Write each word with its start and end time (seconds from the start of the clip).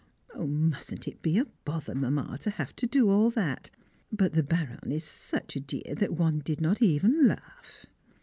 Mustn't 0.35 1.07
it 1.07 1.21
be 1.21 1.37
a 1.37 1.45
bother, 1.63 1.93
Mamma, 1.93 2.35
to 2.41 2.49
have 2.49 2.75
to 2.77 2.87
do 2.87 3.11
all 3.11 3.29
that? 3.29 3.69
but 4.11 4.33
the 4.33 4.41
Baronne 4.41 4.91
is 4.91 5.03
such 5.03 5.55
a 5.55 5.59
dear 5.59 5.93
that 5.95 6.13
one 6.13 6.39
did 6.39 6.59
not 6.59 6.81
even 6.81 7.27
laugh. 7.27 7.85